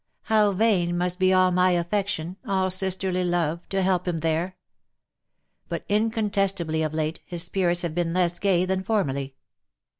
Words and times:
how 0.23 0.51
vain 0.51 0.97
must 0.97 1.19
be 1.19 1.31
all 1.31 1.51
my 1.51 1.69
affection, 1.73 2.35
all 2.47 2.71
sisterly 2.71 3.23
love, 3.23 3.69
to 3.69 3.83
help 3.83 4.07
him 4.07 4.21
there! 4.21 4.55
But, 5.69 5.87
inco'ntes 5.87 6.55
tably 6.55 6.83
of 6.83 6.95
late, 6.95 7.19
his 7.23 7.43
spirits 7.43 7.83
have 7.83 7.93
been 7.93 8.11
less 8.11 8.39
gay 8.39 8.65
than 8.65 8.81
formerly. 8.81 9.35